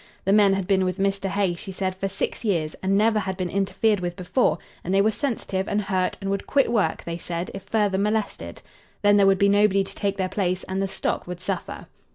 [0.25, 1.29] The men had been with Mr.
[1.29, 4.99] Hay, she said, for six years and never had been interfered with before, and they
[4.99, 8.63] were sensitive and hurt and would quit work, they said, if further molested.
[9.03, 11.85] Then there would be nobody to take their place and the stock would suffer.